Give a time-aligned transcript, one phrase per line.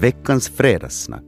[0.00, 1.22] Veckans fredagssnack.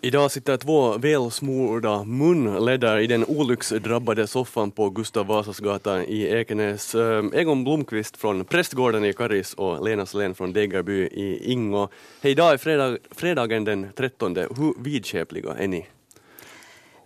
[0.00, 6.94] Idag sitter två välsmorda munledare i den olycksdrabbade soffan på Gustav Vasasgatan i Ekenäs.
[6.94, 11.88] Eh, Egon Blomqvist från Prästgården i Karis och Lena Selén från Degerby i Ingo.
[12.20, 14.36] Hej, idag är fredag, fredagen den 13.
[14.36, 15.86] Hur vidskepliga är ni?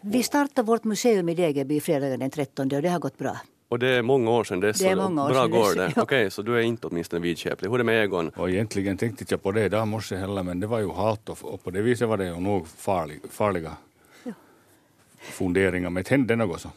[0.00, 3.36] Vi startade vårt museum i Degerby fredagen den 13 och det har gått bra.
[3.68, 4.78] Och det är många år sedan dess.
[4.78, 5.92] Det är så många år Bra sedan går det.
[5.96, 6.02] ja.
[6.02, 7.68] Okej, så du är inte åtminstone vidskeplig.
[7.68, 8.28] Hur är det med Egon?
[8.28, 11.38] Och egentligen tänkte jag på det idag morse heller men det var ju halt och,
[11.54, 13.76] och på det viset var det ju nog farlig, farliga
[15.20, 15.90] funderingar.
[15.90, 16.68] Men det hände något så.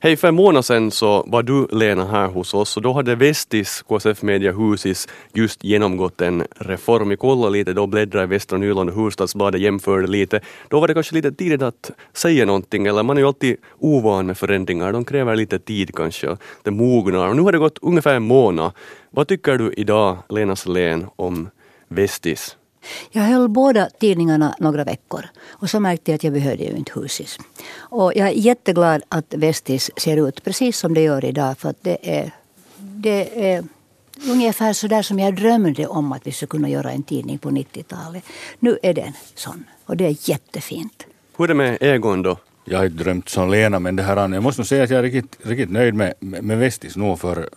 [0.00, 3.14] Hej, för en månad sedan så var du Lena här hos oss och då hade
[3.14, 7.08] Vestis, KSF Media Husis, just genomgått en reform.
[7.08, 10.40] Vi kollade lite då, bläddrade i Västra Nyland och Hufvudstadsbladet, jämförde lite.
[10.68, 14.26] Då var det kanske lite tidigt att säga någonting, eller man är ju alltid ovan
[14.26, 14.92] med förändringar.
[14.92, 17.28] De kräver lite tid kanske, det mognar.
[17.28, 18.72] Och nu har det gått ungefär en månad.
[19.10, 21.50] Vad tycker du idag, Lena Selén, om
[21.88, 22.57] Vestis?
[23.10, 27.00] Jag höll båda tidningarna några veckor och så märkte jag att jag behövde ju inte
[27.00, 27.38] Husis.
[27.74, 31.82] Och jag är jätteglad att Vestis ser ut precis som det gör idag för att
[31.82, 32.30] det är,
[32.76, 33.64] det är
[34.30, 37.50] ungefär så där som jag drömde om att vi skulle kunna göra en tidning på
[37.50, 38.24] 90-talet.
[38.58, 41.06] Nu är den sån och det är jättefint.
[41.36, 42.36] Hur är det med Egon då?
[42.64, 44.98] Jag har inte drömt som Lena men det här, jag måste nog säga att jag
[44.98, 47.48] är riktigt, riktigt nöjd med, med, med Vestis nu för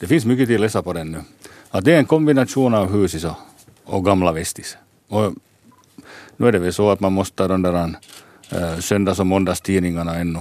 [0.00, 1.22] det finns mycket till att läsa på den nu.
[1.70, 3.36] Att det är en kombination av Husis och,
[3.90, 4.76] och gamla Vestis.
[5.08, 5.34] Och
[6.36, 7.94] nu är det väl så att man måste ta de där
[8.50, 10.40] äh, söndags och måndagstidningarna ännu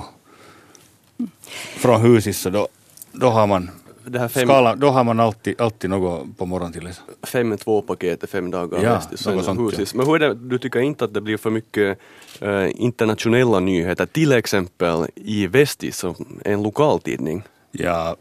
[1.77, 2.67] från Husis så då,
[3.11, 3.69] då har man
[4.05, 7.01] fem, skala, då har man alltid, alltid något på morgonen till läsa.
[7.23, 9.95] fem två paket fem dagar Ja, Vestis och något sånt, Husis.
[9.95, 11.99] Men hur är det, du tycker inte att det blir för mycket
[12.41, 17.43] eh, internationella nyheter, till exempel i Vestis som en lokaltidning?
[17.71, 18.15] Ja,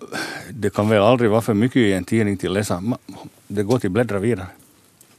[0.50, 2.82] det kan väl aldrig vara för mycket i en tidning till läsa.
[3.46, 4.46] Det går till bläddra vidare.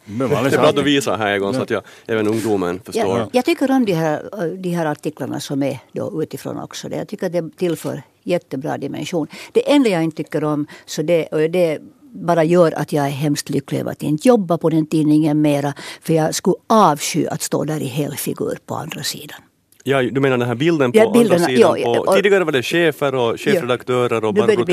[0.10, 3.18] Det är läsa bra att du visar här Egon så att jag, även ungdomen förstår.
[3.18, 6.90] Jag, jag tycker om de här, de här artiklarna som är då utifrån också.
[6.90, 9.28] Jag tycker att det tillför jättebra dimension.
[9.52, 11.80] Det enda jag inte tycker om, så det, och det
[12.12, 15.74] bara gör att jag är hemskt lycklig över att inte jobba på den tidningen mera.
[16.02, 19.42] För jag skulle avsky att stå där i helfigur på andra sidan.
[19.84, 21.62] Ja, du menar den här bilden på Ja, andra bilderna, sidan?
[21.62, 24.66] ja, ja, på, och- tidigare var det chefer och chefredaktörer och det Barbro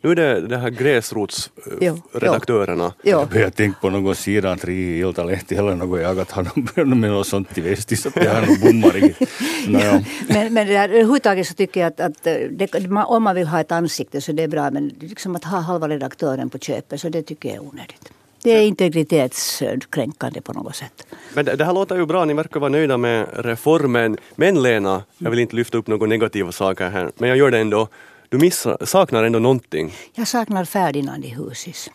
[0.00, 2.84] Nu är det det här gräsrotsredaktörerna.
[3.02, 3.10] Ja.
[3.10, 7.00] Jag börjar tänka på någon sidan tre i Iltalehti eller något jag att har de
[7.00, 8.06] med något sånt i Vestis.
[8.06, 9.30] att Jag har nog bommat riktigt.
[9.68, 10.04] Nåja.
[10.28, 13.46] Men, men det där, överhuvudtaget så tycker jag att, att det, man- om man vill
[13.46, 14.70] ha ett ansikte så det är bra.
[14.70, 18.12] Men liksom att ha halva redaktören på köpet så det tycker jag är onödigt.
[18.48, 21.06] Det är integritetskränkande på något sätt.
[21.34, 24.16] Men det, det här låter ju bra, ni verkar vara nöjda med reformen.
[24.36, 27.58] Men Lena, jag vill inte lyfta upp några negativa saker här, men jag gör det
[27.58, 27.88] ändå.
[28.28, 29.94] Du missar, saknar ändå någonting.
[30.14, 31.90] Jag saknar Ferdinand i Husis.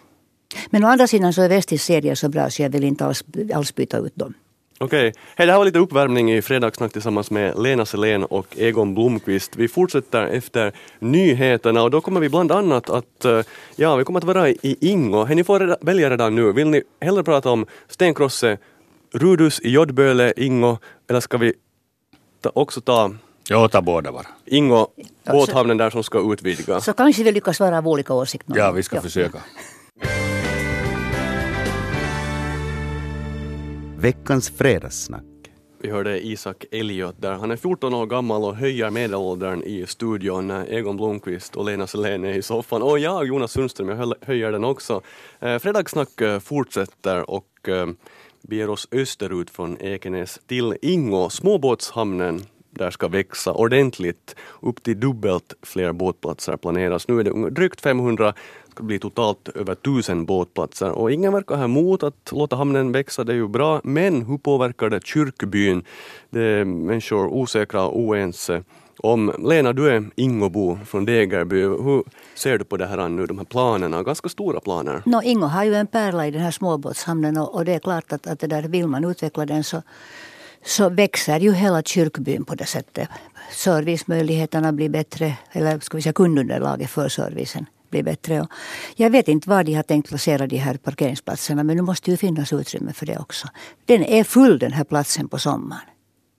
[0.69, 3.24] Men å andra sidan så är Vestis serier så bra så jag vill inte alls,
[3.53, 4.34] alls byta ut dem.
[4.84, 8.94] Okej, hej det här var lite uppvärmning i Fredagssnack tillsammans med Lena Selén och Egon
[8.94, 9.56] Blomqvist.
[9.56, 13.42] Vi fortsätter efter nyheterna och då kommer vi bland annat att, eh,
[13.76, 15.24] ja vi kommer att vara i Ingo.
[15.24, 16.52] Hej, ni får reda, välja redan nu.
[16.52, 18.58] Vill ni hellre prata om Stenkrosse,
[19.14, 20.78] Rudus i Jodböle, Ingo,
[21.10, 21.54] eller ska vi
[22.42, 23.12] ta, också ta
[23.50, 24.28] Jag tar båda bara.
[24.46, 24.88] Ingo,
[25.32, 26.86] båthamnen där som ska utvidgas?
[26.86, 28.54] Så kanske vi lyckas vara av olika åsikter.
[28.58, 29.40] Ja, vi ska försöka.
[34.03, 35.24] Veckans fredagssnack.
[35.81, 37.34] Vi hörde Isak Elliot där.
[37.34, 40.52] Han är 14 år gammal och höjer medelåldern i studion.
[40.52, 42.81] Egon Blomqvist och Lena Selén är i soffan.
[42.81, 45.02] Och jag, Jonas Sundström, jag höjer den också.
[45.40, 47.88] Eh, fredagssnack eh, fortsätter och eh,
[48.41, 52.41] beger oss österut från Ekenäs till Ingå, småbåtshamnen.
[52.73, 54.35] Där ska växa ordentligt.
[54.61, 57.07] Upp till dubbelt fler båtplatser planeras.
[57.07, 58.34] Nu är det drygt 500
[58.66, 62.91] det ska bli totalt över tusen båtplatser och ingen verkar ha emot att låta hamnen
[62.91, 63.81] växa, det är ju bra.
[63.84, 65.84] Men hur påverkar det kyrkbyn?
[66.29, 68.63] Det är människor osäkra och oense
[68.97, 69.34] om.
[69.40, 71.61] Lena, du är Ingobo från Degerby.
[71.61, 72.03] Hur
[72.35, 74.03] ser du på det här nu, de här planerna?
[74.03, 75.01] Ganska stora planer.
[75.05, 78.14] No, Ingo har ju en pärla i den här småbåtshamnen och, och det är klart
[78.14, 79.81] att, att det där vill man utveckla den så,
[80.66, 83.10] så växer ju hela kyrkbyn på det sättet.
[83.52, 88.42] Servicemöjligheterna blir bättre, eller ska vi säga kundunderlaget för servicen blir bättre.
[88.42, 88.48] Och
[88.96, 92.18] jag vet inte var de har tänkt placera de här parkeringsplatserna men nu måste ju
[92.18, 93.48] finnas utrymme för det också.
[93.86, 95.82] Den är full den här platsen på sommaren.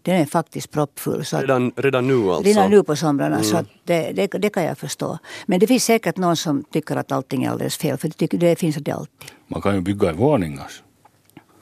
[0.02, 1.24] Den är faktiskt proppfull.
[1.24, 2.42] Så att- Redan, redan nu alltså?
[2.48, 5.18] Redan nu på somrarna, så att det, det, det kan jag förstå.
[5.46, 8.38] Men det finns säkert någon som tycker att allting är alldeles fel, för det, tycker,
[8.38, 9.30] det finns det alltid.
[9.46, 10.70] Man kan ju bygga i våningar.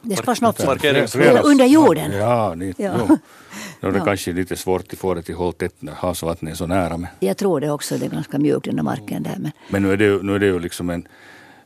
[0.02, 1.44] Det vara något.
[1.44, 2.12] Under jorden.
[2.12, 2.94] Ja, dit, Ja.
[3.08, 3.18] Jo.
[3.80, 4.04] Då är det Ja.
[4.04, 6.96] kanske lite svårt att få det till håll tätt när havsvattnet är så nära.
[6.96, 9.36] Men, Jag tror det också, det är ganska mjukt den där marken där.
[9.38, 11.08] Men men nu, är det, ju- nu är det ju liksom en...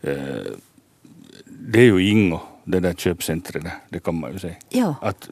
[0.01, 0.15] Eh,
[1.47, 2.41] det är ju Ingo.
[2.65, 4.55] det där köpcentret där, det kan man ju säga.
[4.69, 4.95] Ja.
[5.03, 5.29] Att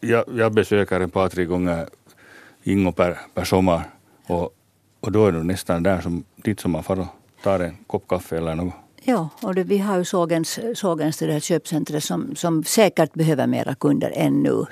[0.00, 1.88] jag, jag besöker en par, tre gånger
[2.62, 3.82] Ingo per, per sommar
[4.26, 4.50] och,
[5.00, 7.06] och då är det nästan där som, dit som man far och
[7.42, 8.74] tar en kopp kaffe eller något.
[9.06, 13.46] Ja, och det, vi har ju Sågens, sågens det där köpcentret som, som säkert behöver
[13.46, 14.64] mera kunder än nu.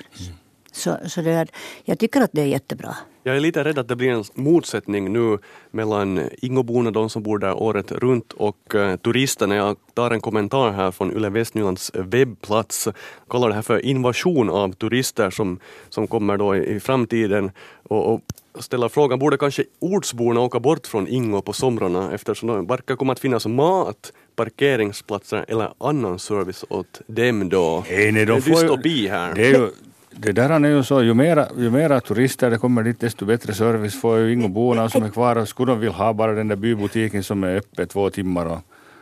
[0.71, 1.47] Så, så det där,
[1.83, 2.95] jag tycker att det är jättebra.
[3.23, 5.37] Jag är lite rädd att det blir en motsättning nu
[5.71, 9.55] mellan Ingoborna, de som bor där året runt, och eh, turisterna.
[9.55, 12.87] Jag tar en kommentar här från Yle Västnylands webbplats.
[13.29, 15.59] kallar det här för invasion av turister som,
[15.89, 17.51] som kommer då i, i framtiden.
[17.83, 18.21] Och, och
[18.59, 23.13] ställer frågan, borde kanske ortsborna åka bort från Ingo på somrarna eftersom det verkar komma
[23.13, 27.83] att finnas mat, parkeringsplatser eller annan service åt dem då?
[27.89, 29.33] Nej, nej, de det är dystopi här.
[29.33, 29.69] Det, ju,
[30.11, 33.53] det där är ju så, ju mera, ju mera turister det kommer dit desto bättre
[33.53, 35.45] service får ju Ingoborna som är kvar.
[35.45, 38.59] Skulle de vilja ha bara den där bybutiken som är öppen två timmar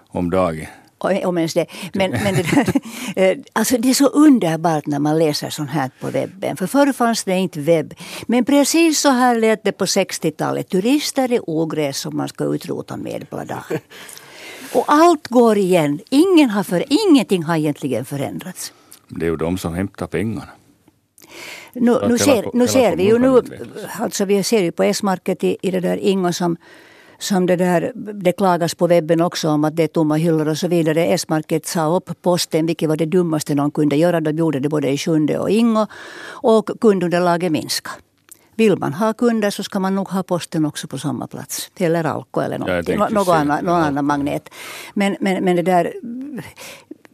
[0.07, 0.67] om dagen.
[1.03, 1.65] Om ens det.
[1.93, 2.73] Men, men det, där,
[3.31, 6.57] eh, alltså det är så underbart när man läser sånt här på webben.
[6.57, 7.93] För förr fanns det inte webb.
[8.27, 10.69] Men precis så här lät det på 60-talet.
[10.69, 13.63] Turister är ogräs som man ska utrota med blada.
[14.73, 15.99] Och allt går igen.
[16.09, 18.73] Ingen har för, ingenting har egentligen förändrats.
[19.07, 20.47] Det är ju de som hämtar pengarna.
[21.73, 23.41] Nu, nu, ser, nu ser vi ju nu,
[23.99, 26.57] alltså vi ser ju på S-market i, i det där Ingo som,
[27.21, 30.57] som det där, det klagas på webben också om att det är tomma hyllor och
[30.57, 31.05] så vidare.
[31.05, 34.21] S-market sa upp posten, vilket var det dummaste någon kunde göra.
[34.21, 35.87] De gjorde det både i Sjunde och Ingo.
[36.43, 37.95] Och kundunderlaget minskade.
[38.55, 41.71] Vill man ha kunder så ska man nog ha posten också på samma plats.
[41.77, 42.69] Eller Alko eller något,
[43.27, 43.65] annat, det.
[43.65, 44.49] någon annan magnet.
[44.93, 45.93] Men, men, men det där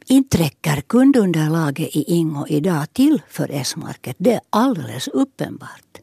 [0.05, 4.15] inte räcker kundunderlaget i Ingo idag till för S-market.
[4.19, 6.01] Det är alldeles uppenbart.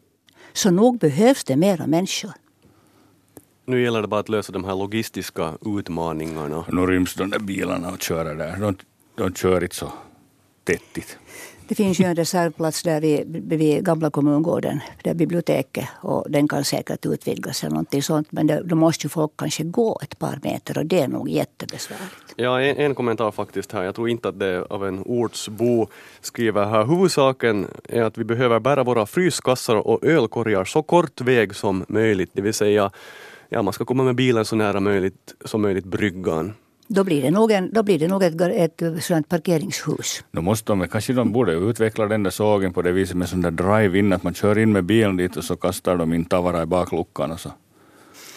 [0.53, 2.33] Så nog behövs det mera människor.
[3.67, 6.65] Nu gäller det bara att lösa de här logistiska utmaningarna.
[6.73, 8.57] Nu ryms de där bilarna och köra där.
[8.57, 8.77] De,
[9.17, 9.93] de kör inte så
[10.65, 11.19] tättigt.
[11.69, 16.65] Det finns ju en reservplats där vid, vid gamla kommungården, där biblioteket, och den kan
[16.65, 18.33] säkert utvidgas eller någonting sånt.
[18.33, 21.29] Men det, då måste ju folk kanske gå ett par meter och det är nog
[21.29, 22.35] jättebesvärligt.
[22.37, 23.83] Ja, en, en kommentar faktiskt här.
[23.83, 25.87] Jag tror inte att det är av en ortsbo.
[26.21, 31.55] Skriver här, huvudsaken är att vi behöver bära våra fryskassar och ölkorgar så kort väg
[31.55, 32.31] som möjligt.
[32.33, 32.91] Det vill säga,
[33.55, 36.55] ja, man ska komma med bilen så nära möjligt, som möjligt bryggan.
[36.87, 40.25] Då blir det nog, en, då blir det nog ett, ett sådant parkeringshus.
[40.31, 43.43] Då måste de, kanske de borde utveckla den där sågen på det viset med sån
[43.43, 46.62] där drive-in, att man kör in med bilen dit och så kastar de in tavara
[46.62, 47.51] i bakluckan och så,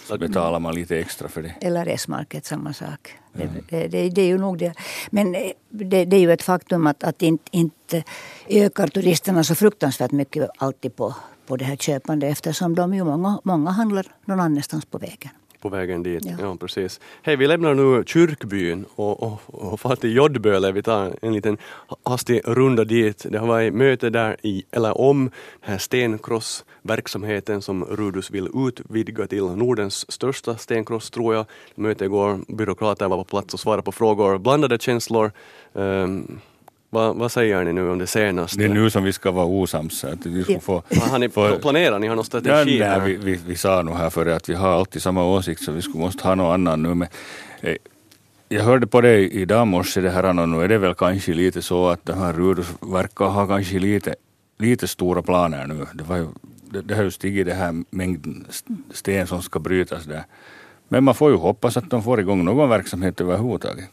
[0.07, 1.53] så betalar man lite extra för det.
[1.61, 3.13] Eller S-market, samma sak.
[3.33, 4.73] Det, det, det, det är ju nog det.
[5.09, 8.03] Men eh, det, det är ju ett faktum att, att inte, inte
[8.49, 11.15] ökar turisterna så fruktansvärt mycket alltid på,
[11.47, 15.31] på det här köpandet eftersom de ju många, många handlar någon annanstans på vägen.
[15.61, 16.25] På vägen dit.
[16.25, 16.35] Ja.
[16.39, 16.55] Ja.
[16.55, 16.99] precis.
[17.23, 20.71] Hej, vi lämnar nu kyrkbyn och, och, och far till Joddböle.
[20.71, 21.57] Vi tar en liten
[22.03, 23.25] hastig runda dit.
[23.29, 25.23] Det har varit möte där i, eller om
[25.61, 31.45] den här stenkrossverksamheten som Rudus vill utvidga till Nordens största stenkross tror jag.
[31.75, 34.37] Möte igår, byråkrater var på plats och svarade på frågor.
[34.37, 35.31] Blandade känslor.
[35.73, 36.39] Um,
[36.89, 38.57] vad, vad säger ni nu om det senaste?
[38.59, 40.03] Det är nu som vi ska vara osams.
[40.03, 42.01] Att vi ska få, Vad har ni få- planerat?
[42.01, 42.99] Ni har någon Ja, strategi nej, här?
[43.05, 45.81] vi, vi, vi sa nog här före att vi har alltid samma åsikt så vi
[45.81, 46.93] skulle måste ha någon annan nu.
[46.93, 47.07] Men,
[47.61, 47.75] eh,
[48.49, 51.61] jag hörde på det idag morse det här och nu är det väl kanske lite
[51.61, 54.15] så att den här Rudus verkar ha kanske lite,
[54.59, 55.85] lite stora planer nu.
[55.93, 56.27] Det, var ju,
[56.71, 60.23] det, det har ju stigit det här mängden st- sten som ska brytas där.
[60.89, 63.85] Men man får ju hoppas att de får igång någon verksamhet överhuvudtaget.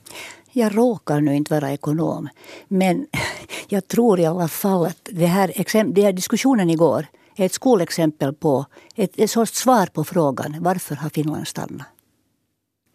[0.56, 2.28] Jag råkar nu inte vara ekonom.
[2.68, 3.06] Men
[3.68, 7.06] jag tror i alla fall att det här, det här diskussionen igår
[7.37, 11.87] är ett skolexempel på ett, ett sorts svar på frågan varför har Finland stannat?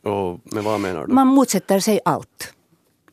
[0.04, 1.14] Och, men vad menar du?
[1.14, 2.54] Man motsätter sig allt.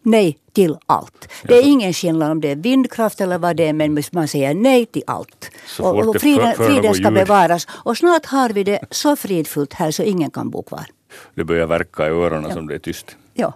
[0.02, 1.28] Nej till allt.
[1.42, 4.54] Det är ingen skillnad om det är vindkraft eller vad det är, men man säger
[4.54, 5.50] nej till allt.
[5.78, 7.66] Och, och friden, friden ska bevaras.
[7.70, 10.86] Och snart har vi det så fridfullt här så ingen kan bo kvar.
[11.34, 13.16] Det börjar verka i öronen som det är tyst.
[13.34, 13.52] Ja.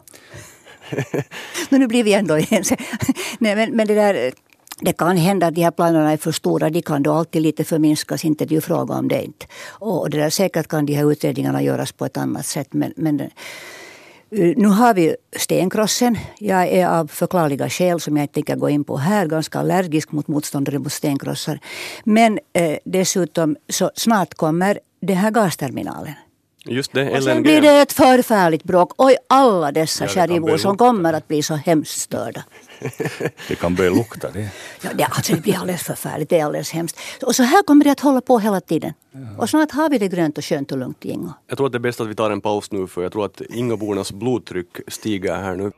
[1.70, 2.76] Men nu blir vi ändå ense.
[3.38, 4.32] Nej, men, men det där...
[4.82, 6.70] Det kan hända att de här planerna är för stora.
[6.70, 8.24] De kan då alltid lite förminskas.
[8.24, 9.46] Inte det är ju fråga om det inte.
[9.68, 12.68] Och det där, säkert kan de här utredningarna göras på ett annat sätt.
[12.72, 13.28] Men, men eh,
[14.30, 16.18] nu har vi stenkrossen.
[16.38, 20.12] Jag är av förklarliga skäl som jag inte tänker gå in på här ganska allergisk
[20.12, 21.60] mot motståndare mot stenkrossar.
[22.04, 26.14] Men eh, dessutom så snart kommer den här gasterminalen.
[26.64, 27.42] Just det, Och sen LNG.
[27.42, 28.92] blir det ett förfärligt bråk.
[28.96, 32.44] Oj, alla dessa Ja, bli som kommer att bli så hemskt störda.
[33.48, 34.48] Det kan börja lukta det.
[34.82, 36.30] Ja, det, alltså, det blir alldeles förfärligt.
[36.30, 36.96] Det är alldeles hemskt.
[37.22, 38.92] Och så här kommer det att hålla på hela tiden.
[39.38, 41.32] Och snart har vi det grönt och skönt och lugnt i Ingo.
[41.46, 43.24] Jag tror att det är bäst att vi tar en paus nu för jag tror
[43.24, 45.72] att Ingobornas blodtryck stiger här nu.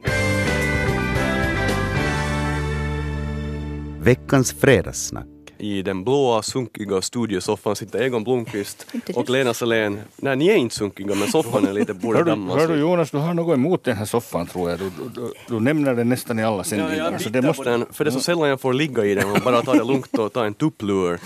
[4.01, 5.32] Veckans fredagssnack.
[5.63, 10.01] I den blåa sunkiga studiosoffan sitter Egon Blomqvist och Lena Selén.
[10.17, 12.57] Nej, ni är inte sunkiga men soffan är lite borde dammas.
[12.61, 14.79] hör du Jonas, du har något emot den här soffan tror jag.
[14.79, 17.13] Du, du, du, du nämner den nästan i alla Ja, sändningar.
[17.13, 19.31] jag så tittar på den, för det är så sällan jag får ligga i den
[19.31, 21.19] och bara ta det lugnt och ta en tupplur.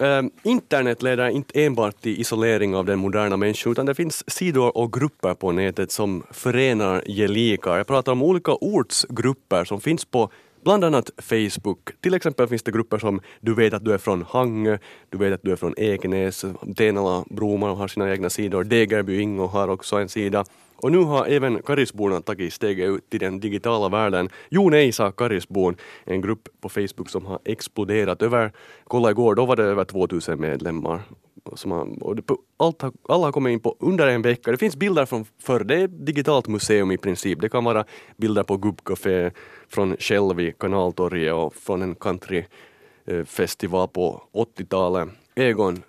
[0.00, 4.76] Um, internet leder inte enbart till isolering av den moderna människan utan det finns sidor
[4.76, 7.76] och grupper på nätet som förenar gelikar.
[7.76, 10.30] Jag pratar om olika ortsgrupper som finns på
[10.64, 12.00] bland annat Facebook.
[12.00, 14.78] Till exempel finns det grupper som Du vet att du är från Hangö,
[15.10, 16.44] Du vet att du är från Ekenäs,
[16.76, 20.44] Tenala Broman har sina egna sidor, Degerby Ingo har också en sida.
[20.76, 24.28] Och nu har även Karisborna tagit steget ut i den digitala världen.
[24.50, 28.22] Jo nej sa Karisbon, en grupp på Facebook som har exploderat.
[28.22, 28.52] Över,
[28.84, 31.02] kolla igår, då var det över 2000 medlemmar.
[31.54, 32.22] Som har, och det,
[32.56, 34.50] allt har, alla har kommit in på under en vecka.
[34.50, 37.40] Det finns bilder från förr, det är ett digitalt museum i princip.
[37.40, 37.84] Det kan vara
[38.16, 39.30] bilder på gubbcafé
[39.68, 45.08] från Shell vid Kanaltorget och från en countryfestival på 80-talet.
[45.34, 45.82] Egon,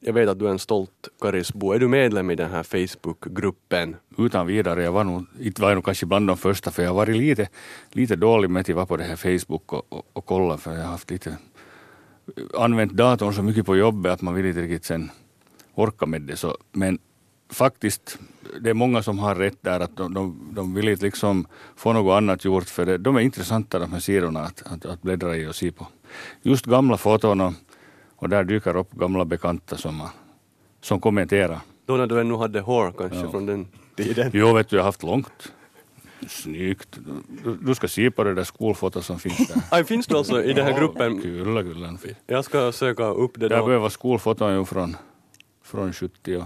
[0.00, 1.72] jag vet att du är en stolt Karisbo.
[1.72, 3.96] Är du medlem i den här Facebookgruppen?
[4.18, 6.90] Utan vidare, jag var nog, inte var jag nog kanske bland de första för jag
[6.90, 7.48] har varit lite,
[7.90, 10.82] lite dålig med att vara på det här Facebook och, och, och kolla för jag
[10.82, 11.36] har haft lite
[12.58, 15.10] använt datorn så mycket på jobbet att man vill inte riktigt sen
[15.74, 16.36] orka med det.
[16.36, 16.98] Så, men
[17.52, 18.18] faktiskt,
[18.60, 21.46] det är många som har rätt där att de, de, de vill inte liksom
[21.76, 25.02] få något annat gjort för det, de är intressanta de här sidorna att, att, att
[25.02, 25.86] bläddra i och se på.
[26.42, 27.52] Just gamla foton och,
[28.16, 30.02] och där dyker upp gamla bekanta som,
[30.80, 31.60] som kommenterar.
[31.86, 33.30] Då när du ännu hade hår kanske Ja.
[33.30, 34.30] från den tiden?
[34.34, 35.52] Jo, vet du, jag har haft långt.
[36.28, 36.98] Snyggt.
[37.44, 39.62] Du, du ska se på det där skolfotot som finns där.
[39.70, 41.22] Aj, finns du alltså i den här gruppen?
[41.22, 41.98] Kyllä, kyllä.
[42.26, 43.64] Jag ska söka upp det Där då.
[43.64, 44.96] börjar vara skolfoton ju från,
[45.64, 46.44] från 70 och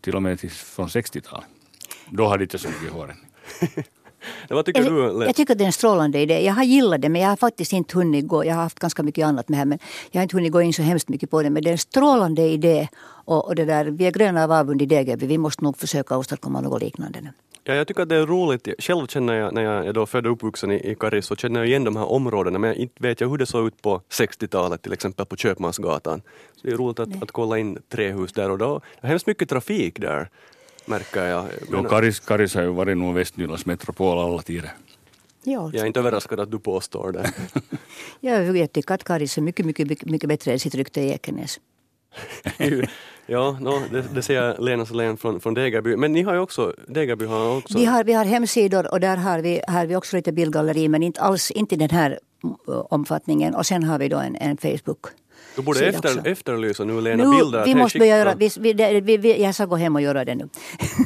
[0.00, 1.46] till och med till, från 60-talet.
[2.10, 3.14] Då hade inte så mycket hår
[4.48, 5.00] Vad tycker du?
[5.00, 5.26] Jag, Let?
[5.26, 6.44] jag tycker att det är en strålande idé.
[6.44, 8.44] Jag har gillat det men jag har faktiskt inte hunnit gå.
[8.44, 9.78] Jag har haft ganska mycket annat med här men
[10.10, 11.50] jag har inte hunnit gå in så hemskt mycket på det.
[11.50, 12.88] Men det är en strålande idé.
[13.02, 15.26] Och, och det där, vi är gröna av avund i Degerby.
[15.26, 17.32] Vi måste nog försöka åstadkomma något liknande nu.
[17.68, 18.68] Ja, jag tycker att det är roligt.
[18.78, 21.60] Själv känner jag, när jag är då född och uppvuxen i, i Karis, så känner
[21.60, 24.82] jag igen de här områdena, men inte vet jag hur det såg ut på 60-talet,
[24.82, 26.22] till exempel på Köpmansgatan.
[26.54, 28.80] Så det är roligt att, att kolla in trähus där och då.
[29.00, 30.28] Det är hemskt mycket trafik där,
[30.86, 31.46] märker jag.
[31.60, 34.72] Jo, Men Karis, Karis har ju varit nog Västnylands metropol alla tider.
[35.42, 37.32] Ja, jag är inte överraskad att du påstår det.
[38.20, 41.10] jag, jag tycker att Karis är mycket, mycket, mycket, mycket bättre än sitt rykte i
[41.10, 41.60] Ekenäs.
[43.28, 45.96] ja, no, det, det säger Lena Salén från, från Degerby.
[45.96, 47.78] Men ni har ju också, Degerby har också...
[47.78, 51.02] Vi har, vi har hemsidor och där har vi, har vi också lite bildgalleri men
[51.02, 52.56] inte alls inte i den här mm,
[52.90, 53.54] omfattningen.
[53.54, 55.06] Och sen har vi då en, en Facebook
[55.58, 56.30] du borde sida efter, också.
[56.30, 57.64] efterlysa nu Lena Nu, bilder.
[57.64, 60.34] vi måste börja göra, vi, vi, vi, vi, jag ska gå hem och göra det
[60.34, 60.48] nu.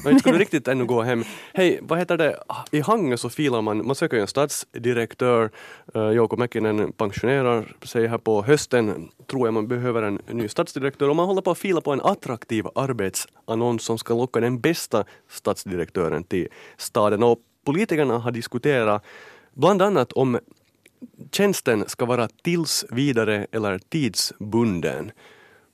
[0.05, 1.25] Men ska du riktigt ännu gå hem?
[1.55, 2.37] Hej, vad heter det?
[2.71, 5.51] I Hangö så filar man, man söker ju en stadsdirektör.
[5.97, 9.09] Uh, Jouko Mäkinen pensionerar sig här på hösten.
[9.31, 12.01] Tror jag man behöver en ny stadsdirektör och man håller på att fila på en
[12.01, 17.23] attraktiv arbetsannons som ska locka den bästa stadsdirektören till staden.
[17.23, 19.05] Och politikerna har diskuterat
[19.55, 20.39] bland annat om
[21.33, 25.13] tjänsten ska vara tills vidare eller tidsbunden.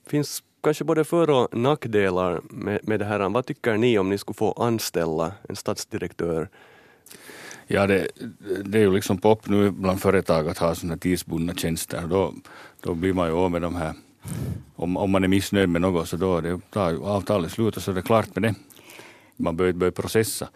[0.07, 3.29] finns kanske både för och nackdelar med, med det här.
[3.29, 6.49] Vad tycker ni om ni skulle få anställa en stadsdirektör?
[7.67, 8.07] Ja, det,
[8.65, 12.07] det är ju liksom pop nu bland företag att ha sådana tidsbundna tjänster.
[12.07, 12.33] Då,
[12.81, 13.93] då blir man ju av med de här,
[14.75, 17.83] om, om man är missnöjd med något så då det, tar ju avtalet slut och
[17.83, 18.55] så är det klart med det.
[19.37, 20.49] Man behöver börja processa.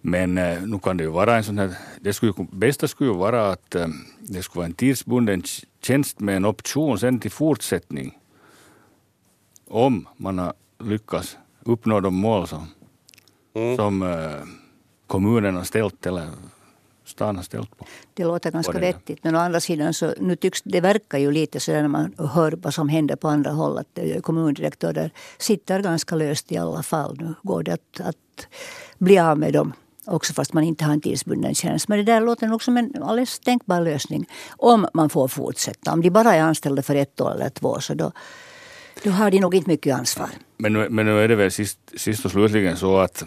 [0.00, 3.10] Men eh, nu kan det ju vara en sån här, det skulle, ju- bästa skulle
[3.10, 3.86] ju vara att eh,
[4.20, 8.18] det skulle vara en tidsbunden tj- tjänst med en option sen till fortsättning.
[9.68, 10.52] Om man har
[10.84, 12.66] lyckats uppnå de mål som,
[13.54, 13.76] Mm.
[13.76, 14.32] som eh,
[15.06, 16.28] kommunen har ställt eller
[17.04, 17.86] stan har ställt på.
[18.14, 19.24] Det låter ganska vettigt.
[19.24, 22.14] Men å andra sidan så nu tycks det verkar ju lite så där när man
[22.18, 27.16] hör vad som händer på andra håll att kommundirektörer sitter ganska löst i alla fall.
[27.20, 28.46] Nu går det att, att
[28.98, 29.72] bli av med dem
[30.06, 31.88] också fast man inte har en tidsbunden tjänst.
[31.88, 35.92] Men det där låter nog som en alldeles tänkbar lösning om man får fortsätta.
[35.92, 38.12] Om de bara är anställda för ett år eller två så då,
[39.04, 40.28] då har de nog inte mycket ansvar.
[40.56, 43.24] Men men nu är det väl sist, sist och slutligen så att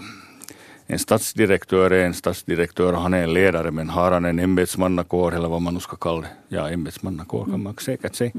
[0.87, 5.35] en stadsdirektör är en stadsdirektör och han är en ledare men har han en ämbetsmannakår
[5.35, 8.31] eller vad man nu ska kalla det, ja ämbetsmannakår kan man säkert säga,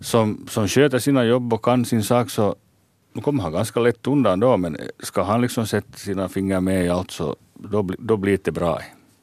[0.00, 2.56] som, som sköter sina jobb och kan sin sak så
[3.12, 6.84] nu kommer han ganska lätt undan då men ska han liksom sätta sina fingrar med
[6.84, 8.78] i allt så då, då blir det bra.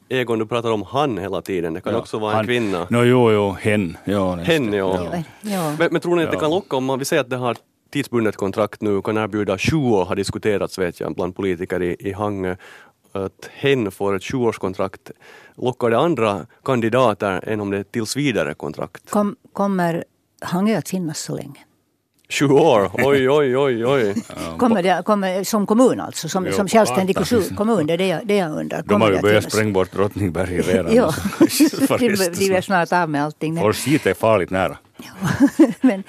[0.08, 1.74] Egon, du pratar om han hela tiden.
[1.74, 2.86] Det kan Ja, också vara en han- kvinna.
[2.90, 3.96] No, jo, jo, hen.
[4.04, 4.38] Nästan.
[4.38, 5.14] Hen, ja.
[5.42, 5.76] Ja.
[5.78, 6.40] Men, men tror ni att det Ja.
[6.40, 7.56] kan locka om man, vi säger att det har
[7.92, 12.12] tidsbundet kontrakt nu, kan erbjuda sju år har diskuterats vet jag bland politiker i, i
[12.12, 12.56] Hangö.
[13.12, 15.10] att hen får ett 20-årskontrakt,
[15.56, 19.10] lockar det andra kandidater än om det är tills vidare kontrakt?
[19.10, 20.04] Kom, kommer
[20.40, 21.60] Hangö att finnas så länge?
[22.28, 24.14] 20 år, oj oj oj oj.
[24.58, 27.16] Kommer det, kommer, som kommun alltså, som, Jo, som självständig
[27.56, 28.78] kommun, det är det jag, det jag undrar.
[28.82, 30.94] De Kommer har ju att börjat spränga bort Drottningberg redan.
[30.94, 32.08] Ja, För de,
[32.48, 33.54] de är snart av med allting.
[33.54, 34.78] Vår skit är farligt nära.
[35.80, 36.02] men,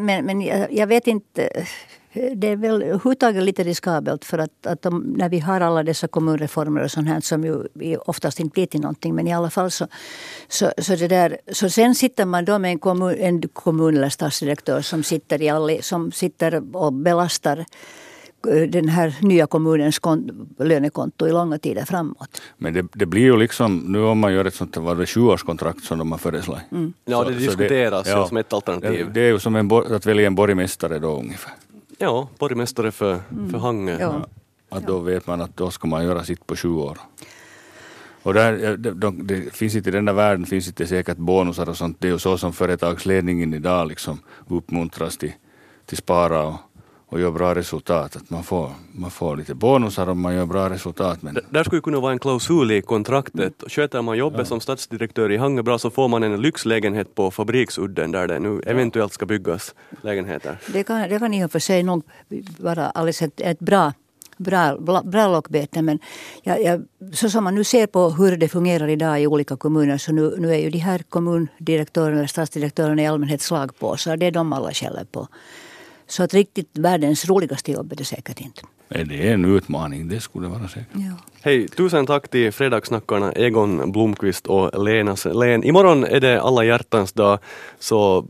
[0.00, 1.66] men, men jag, jag vet inte.
[2.14, 6.08] Det är väl överhuvudtaget lite riskabelt för att, att de, när vi har alla dessa
[6.08, 9.70] kommunreformer och sånt här som ju oftast inte blir till någonting men i alla fall
[9.70, 9.86] så,
[10.48, 14.08] så, så det där, så sen sitter man då med en kommun, en kommun eller
[14.08, 17.64] stadsdirektör som sitter, i all, som sitter och belastar
[18.48, 22.42] eh, den här nya kommunens kon, lönekonto i långa tider framåt.
[22.56, 25.80] Men det, det blir ju liksom, nu om man gör ett sånt var det 20-årskontrakt
[25.80, 26.64] som de har föreslagit.
[27.04, 29.06] Ja, det diskuteras ju som ett alternativ.
[29.06, 31.52] Det, det är ju som en, att välja en borgmästare då ungefär.
[32.04, 33.20] Ja, borgmästare för,
[33.50, 33.96] för Hangö.
[34.00, 34.26] Ja.
[34.68, 36.98] Att då vet man att då ska man göra sitt på 20 år.
[38.22, 41.68] Och där, det, de, det finns inte i den där världen finns inte säkert bonusar
[41.68, 41.96] och sånt.
[42.00, 44.18] Det är ju så som företagsledningen idag liksom
[44.48, 45.32] uppmuntras till,
[45.86, 46.54] till spara och,
[47.14, 48.16] och göra bra resultat.
[48.16, 51.22] Att man får, man får lite bonusar om man gör bra resultat.
[51.22, 53.52] Men D- Där skulle kunna vara en klausul i kontraktet.
[53.68, 58.12] Sköter man jobbet som stadsdirektör i Hangö bra så får man en lyxlägenhet på Fabriksudden
[58.12, 60.58] där det nu eventuellt ska byggas lägenheter.
[60.72, 62.02] Det kan, det kan i och för sig nog
[62.58, 63.92] vara alldeles ett, ett bra,
[64.36, 65.82] bra, bra, bra lockbete.
[65.82, 65.98] Men
[66.42, 69.98] jag, jag, så som man nu ser på hur det fungerar idag i olika kommuner
[69.98, 74.16] så nu, nu är ju de här kommundirektörerna eller stadsdirektörerna i allmänhet slagpåsar.
[74.16, 75.28] Det är de alla skäller på.
[76.06, 78.62] Så att riktigt världens roligaste jobb är det säkert inte.
[78.88, 80.88] är det en utmaning, det skulle det vara säkert.
[80.92, 81.16] Ja.
[81.42, 85.64] Hej, tusen tack till fredagssnackarna Egon Blomqvist och Lena Selén.
[85.64, 87.38] Imorgon är det alla hjärtans dag,
[87.78, 88.26] så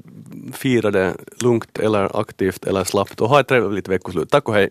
[0.53, 4.31] fira det lugnt eller aktivt eller slappt och ha ett trevligt veckoslut.
[4.31, 4.63] Tack och hej!